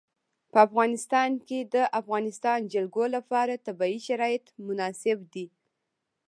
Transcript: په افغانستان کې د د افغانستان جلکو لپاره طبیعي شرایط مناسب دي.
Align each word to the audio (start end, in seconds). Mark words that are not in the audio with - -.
په 0.51 0.57
افغانستان 0.67 1.31
کې 1.47 1.59
د 1.65 1.65
د 1.73 1.75
افغانستان 1.99 2.59
جلکو 2.73 3.03
لپاره 3.15 3.61
طبیعي 3.67 3.97
شرایط 4.07 4.45
مناسب 4.67 5.17
دي. 5.33 5.45